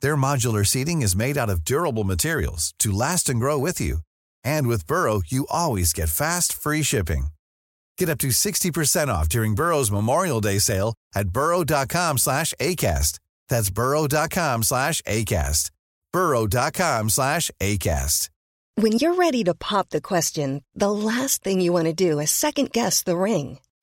Their 0.00 0.16
modular 0.16 0.66
seating 0.66 1.02
is 1.02 1.16
made 1.16 1.38
out 1.38 1.48
of 1.48 1.64
durable 1.64 2.04
materials 2.04 2.74
to 2.80 2.90
last 2.92 3.28
and 3.28 3.38
grow 3.38 3.58
with 3.58 3.80
you. 3.80 3.98
And 4.42 4.66
with 4.66 4.86
Burrow, 4.86 5.22
you 5.26 5.46
always 5.50 5.92
get 5.92 6.08
fast, 6.08 6.52
free 6.52 6.82
shipping. 6.82 7.28
Get 7.96 8.08
up 8.08 8.18
to 8.18 8.28
60% 8.28 9.08
off 9.08 9.28
during 9.28 9.54
Burrow's 9.54 9.90
Memorial 9.90 10.40
Day 10.40 10.58
sale 10.58 10.94
at 11.14 11.28
burrow.com 11.28 12.18
slash 12.18 12.52
ACAST. 12.60 13.20
That's 13.48 13.70
burrow.com 13.70 14.64
slash 14.64 15.02
ACAST. 15.02 15.70
burrow.com 16.12 17.10
slash 17.10 17.50
ACAST. 17.60 18.28
When 18.78 18.92
you're 18.92 19.14
ready 19.14 19.42
to 19.44 19.54
pop 19.54 19.88
the 19.88 20.02
question, 20.02 20.62
the 20.74 20.90
last 20.92 21.42
thing 21.42 21.62
you 21.62 21.72
want 21.72 21.86
to 21.86 21.94
do 21.94 22.20
is 22.20 22.30
second 22.30 22.72
guess 22.72 23.02
the 23.02 23.16
ring. 23.16 23.58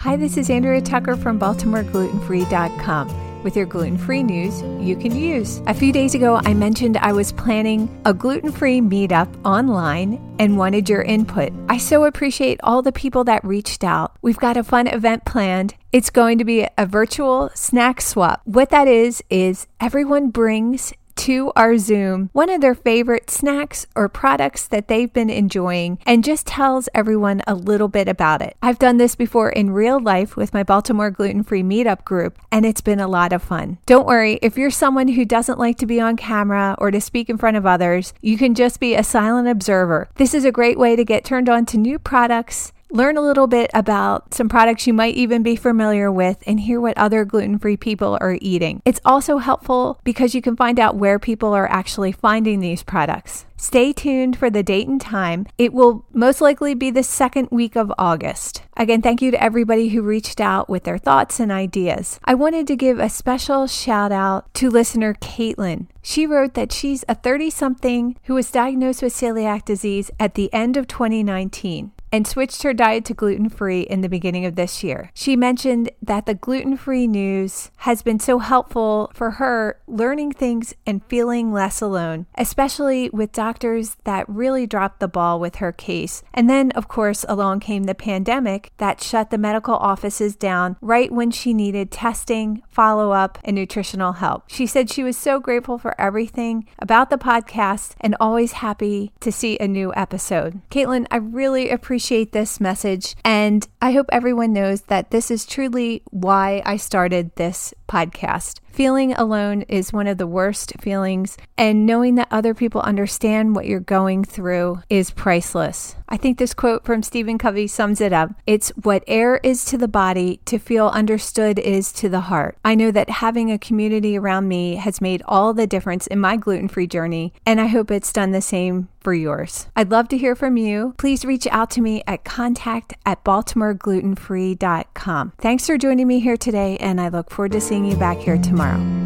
Hi, 0.00 0.14
this 0.14 0.36
is 0.36 0.50
Andrea 0.50 0.82
Tucker 0.82 1.16
from 1.16 1.40
BaltimoreGlutenFree.com 1.40 3.42
with 3.42 3.56
your 3.56 3.66
gluten 3.66 3.96
free 3.96 4.22
news 4.22 4.60
you 4.80 4.94
can 4.94 5.16
use. 5.16 5.62
A 5.66 5.74
few 5.74 5.92
days 5.92 6.14
ago, 6.14 6.40
I 6.44 6.52
mentioned 6.52 6.98
I 6.98 7.12
was 7.12 7.32
planning 7.32 8.00
a 8.04 8.12
gluten 8.12 8.52
free 8.52 8.80
meetup 8.80 9.28
online 9.44 10.20
and 10.38 10.58
wanted 10.58 10.88
your 10.88 11.02
input. 11.02 11.52
I 11.68 11.78
so 11.78 12.04
appreciate 12.04 12.60
all 12.62 12.82
the 12.82 12.92
people 12.92 13.24
that 13.24 13.42
reached 13.42 13.82
out. 13.82 14.14
We've 14.20 14.36
got 14.36 14.56
a 14.56 14.62
fun 14.62 14.86
event 14.86 15.24
planned. 15.24 15.74
It's 15.92 16.10
going 16.10 16.38
to 16.38 16.44
be 16.44 16.68
a 16.76 16.86
virtual 16.86 17.50
snack 17.54 18.00
swap. 18.00 18.42
What 18.44 18.70
that 18.70 18.86
is, 18.86 19.24
is 19.30 19.66
everyone 19.80 20.28
brings 20.28 20.92
to 21.16 21.52
our 21.56 21.78
Zoom 21.78 22.30
one 22.32 22.50
of 22.50 22.60
their 22.60 22.74
favorite 22.74 23.30
snacks 23.30 23.86
or 23.94 24.08
products 24.08 24.68
that 24.68 24.88
they've 24.88 25.12
been 25.12 25.30
enjoying 25.30 25.98
and 26.06 26.24
just 26.24 26.46
tells 26.46 26.88
everyone 26.94 27.42
a 27.46 27.54
little 27.54 27.88
bit 27.88 28.08
about 28.08 28.42
it. 28.42 28.56
I've 28.62 28.78
done 28.78 28.98
this 28.98 29.16
before 29.16 29.50
in 29.50 29.70
real 29.70 30.00
life 30.00 30.36
with 30.36 30.54
my 30.54 30.62
Baltimore 30.62 31.10
gluten 31.10 31.42
free 31.42 31.62
meetup 31.62 32.04
group, 32.04 32.38
and 32.52 32.64
it's 32.64 32.80
been 32.80 33.00
a 33.00 33.08
lot 33.08 33.32
of 33.32 33.42
fun. 33.42 33.78
Don't 33.86 34.06
worry, 34.06 34.38
if 34.42 34.56
you're 34.56 34.70
someone 34.70 35.08
who 35.08 35.24
doesn't 35.24 35.58
like 35.58 35.78
to 35.78 35.86
be 35.86 36.00
on 36.00 36.16
camera 36.16 36.74
or 36.78 36.90
to 36.90 37.00
speak 37.00 37.28
in 37.28 37.38
front 37.38 37.56
of 37.56 37.66
others, 37.66 38.14
you 38.20 38.36
can 38.36 38.54
just 38.54 38.80
be 38.80 38.94
a 38.94 39.04
silent 39.04 39.48
observer. 39.48 40.08
This 40.16 40.34
is 40.34 40.44
a 40.44 40.52
great 40.52 40.78
way 40.78 40.96
to 40.96 41.04
get 41.04 41.24
turned 41.24 41.48
on 41.48 41.66
to 41.66 41.78
new 41.78 41.98
products 41.98 42.72
learn 42.96 43.18
a 43.18 43.22
little 43.22 43.46
bit 43.46 43.70
about 43.74 44.32
some 44.32 44.48
products 44.48 44.86
you 44.86 44.94
might 44.94 45.14
even 45.14 45.42
be 45.42 45.54
familiar 45.54 46.10
with 46.10 46.42
and 46.46 46.60
hear 46.60 46.80
what 46.80 46.96
other 46.96 47.24
gluten 47.24 47.58
free 47.58 47.76
people 47.76 48.16
are 48.20 48.38
eating. 48.40 48.80
It's 48.84 49.00
also 49.04 49.36
helpful 49.36 50.00
because 50.02 50.34
you 50.34 50.40
can 50.40 50.56
find 50.56 50.80
out 50.80 50.96
where 50.96 51.18
people 51.18 51.52
are 51.52 51.70
actually 51.70 52.12
finding 52.12 52.60
these 52.60 52.82
products. 52.82 53.44
Stay 53.58 53.92
tuned 53.92 54.38
for 54.38 54.50
the 54.50 54.62
date 54.62 54.88
and 54.88 55.00
time. 55.00 55.46
It 55.56 55.72
will 55.72 56.04
most 56.12 56.40
likely 56.40 56.74
be 56.74 56.90
the 56.90 57.02
second 57.02 57.48
week 57.50 57.76
of 57.76 57.92
August. 57.98 58.62
Again, 58.76 59.00
thank 59.00 59.22
you 59.22 59.30
to 59.30 59.42
everybody 59.42 59.88
who 59.88 60.02
reached 60.02 60.40
out 60.40 60.68
with 60.68 60.84
their 60.84 60.98
thoughts 60.98 61.40
and 61.40 61.50
ideas. 61.50 62.20
I 62.24 62.34
wanted 62.34 62.66
to 62.66 62.76
give 62.76 62.98
a 62.98 63.08
special 63.08 63.66
shout 63.66 64.12
out 64.12 64.52
to 64.54 64.68
listener 64.68 65.14
Caitlin. 65.14 65.86
She 66.02 66.26
wrote 66.26 66.54
that 66.54 66.72
she's 66.72 67.04
a 67.08 67.14
30 67.14 67.50
something 67.50 68.16
who 68.24 68.34
was 68.34 68.50
diagnosed 68.50 69.02
with 69.02 69.14
celiac 69.14 69.64
disease 69.64 70.10
at 70.20 70.34
the 70.34 70.52
end 70.52 70.76
of 70.76 70.86
2019 70.86 71.92
and 72.12 72.26
switched 72.26 72.62
her 72.62 72.72
diet 72.72 73.04
to 73.04 73.14
gluten 73.14 73.48
free 73.48 73.80
in 73.80 74.00
the 74.00 74.08
beginning 74.08 74.44
of 74.44 74.56
this 74.56 74.82
year. 74.84 75.10
She 75.14 75.36
mentioned 75.36 75.90
that 76.00 76.26
the 76.26 76.34
gluten 76.34 76.76
free 76.76 77.06
news 77.06 77.70
has 77.78 78.02
been 78.02 78.20
so 78.20 78.38
helpful 78.38 79.10
for 79.12 79.32
her 79.32 79.80
learning 79.86 80.32
things 80.32 80.74
and 80.86 81.04
feeling 81.06 81.52
less 81.52 81.80
alone, 81.80 82.26
especially 82.36 83.10
with 83.10 83.32
doctors 83.32 83.96
that 84.04 84.28
really 84.28 84.66
dropped 84.66 85.00
the 85.00 85.08
ball 85.08 85.40
with 85.40 85.56
her 85.56 85.72
case. 85.72 86.22
And 86.32 86.48
then, 86.48 86.70
of 86.72 86.88
course, 86.88 87.24
along 87.28 87.60
came 87.60 87.84
the 87.84 87.94
pandemic 87.94 88.72
that 88.78 89.02
shut 89.02 89.30
the 89.30 89.38
medical 89.38 89.74
offices 89.74 90.36
down 90.36 90.76
right 90.80 91.12
when 91.12 91.30
she 91.30 91.52
needed 91.52 91.90
testing, 91.90 92.62
follow 92.68 93.12
up, 93.12 93.38
and 93.44 93.56
nutritional 93.56 94.12
help. 94.14 94.44
She 94.46 94.66
said 94.66 94.90
she 94.90 95.02
was 95.02 95.16
so 95.16 95.40
grateful 95.40 95.78
for 95.78 96.00
everything 96.00 96.66
about 96.78 97.10
the 97.10 97.18
podcast 97.18 97.94
and 98.00 98.16
always 98.20 98.52
happy 98.52 99.12
to 99.20 99.32
see 99.32 99.58
a 99.58 99.68
new 99.68 99.92
episode. 99.96 100.60
Caitlin, 100.70 101.06
I 101.10 101.16
really 101.16 101.70
appreciate 101.70 101.95
appreciate 101.96 102.32
this 102.32 102.60
message. 102.60 103.16
And 103.24 103.66
I 103.80 103.92
hope 103.92 104.10
everyone 104.12 104.52
knows 104.52 104.82
that 104.82 105.10
this 105.12 105.30
is 105.30 105.46
truly 105.46 106.02
why 106.10 106.60
I 106.66 106.76
started 106.76 107.34
this 107.36 107.72
podcast. 107.88 108.60
Feeling 108.76 109.14
alone 109.14 109.62
is 109.62 109.90
one 109.90 110.06
of 110.06 110.18
the 110.18 110.26
worst 110.26 110.74
feelings, 110.82 111.38
and 111.56 111.86
knowing 111.86 112.16
that 112.16 112.28
other 112.30 112.52
people 112.52 112.82
understand 112.82 113.56
what 113.56 113.64
you're 113.64 113.80
going 113.80 114.22
through 114.22 114.82
is 114.90 115.12
priceless. 115.12 115.96
I 116.10 116.18
think 116.18 116.36
this 116.36 116.52
quote 116.52 116.84
from 116.84 117.02
Stephen 117.02 117.38
Covey 117.38 117.68
sums 117.68 118.02
it 118.02 118.12
up. 118.12 118.32
It's 118.46 118.68
what 118.76 119.02
air 119.06 119.40
is 119.42 119.64
to 119.64 119.78
the 119.78 119.88
body, 119.88 120.40
to 120.44 120.58
feel 120.58 120.88
understood 120.88 121.58
is 121.58 121.90
to 121.92 122.10
the 122.10 122.20
heart. 122.20 122.58
I 122.66 122.74
know 122.74 122.90
that 122.90 123.08
having 123.08 123.50
a 123.50 123.58
community 123.58 124.18
around 124.18 124.46
me 124.46 124.74
has 124.74 125.00
made 125.00 125.22
all 125.24 125.54
the 125.54 125.66
difference 125.66 126.06
in 126.06 126.20
my 126.20 126.36
gluten 126.36 126.68
free 126.68 126.86
journey, 126.86 127.32
and 127.46 127.62
I 127.62 127.68
hope 127.68 127.90
it's 127.90 128.12
done 128.12 128.32
the 128.32 128.42
same 128.42 128.88
for 129.00 129.14
yours. 129.14 129.68
I'd 129.74 129.90
love 129.90 130.08
to 130.08 130.18
hear 130.18 130.36
from 130.36 130.58
you. 130.58 130.94
Please 130.98 131.24
reach 131.24 131.46
out 131.46 131.70
to 131.70 131.80
me 131.80 132.02
at 132.06 132.24
contact 132.24 132.92
at 133.06 133.24
baltimoreglutenfree.com. 133.24 135.32
Thanks 135.38 135.66
for 135.66 135.78
joining 135.78 136.08
me 136.08 136.20
here 136.20 136.36
today, 136.36 136.76
and 136.78 137.00
I 137.00 137.08
look 137.08 137.30
forward 137.30 137.52
to 137.52 137.60
seeing 137.60 137.86
you 137.86 137.96
back 137.96 138.18
here 138.18 138.36
tomorrow. 138.66 139.05